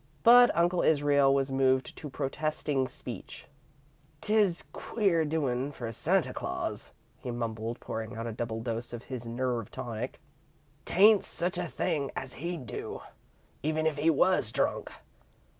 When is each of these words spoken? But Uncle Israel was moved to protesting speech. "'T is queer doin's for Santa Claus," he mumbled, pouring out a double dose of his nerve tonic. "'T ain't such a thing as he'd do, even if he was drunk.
But 0.23 0.49
Uncle 0.57 0.81
Israel 0.81 1.31
was 1.31 1.51
moved 1.51 1.95
to 1.97 2.09
protesting 2.09 2.87
speech. 2.87 3.45
"'T 4.21 4.33
is 4.35 4.63
queer 4.73 5.23
doin's 5.23 5.75
for 5.75 5.91
Santa 5.91 6.33
Claus," 6.33 6.89
he 7.19 7.29
mumbled, 7.29 7.79
pouring 7.79 8.17
out 8.17 8.25
a 8.25 8.31
double 8.31 8.61
dose 8.63 8.93
of 8.93 9.03
his 9.03 9.27
nerve 9.27 9.69
tonic. 9.69 10.19
"'T 10.85 10.95
ain't 10.97 11.23
such 11.23 11.59
a 11.59 11.67
thing 11.67 12.09
as 12.15 12.33
he'd 12.33 12.65
do, 12.65 13.01
even 13.61 13.85
if 13.85 13.97
he 13.99 14.09
was 14.09 14.51
drunk. 14.51 14.89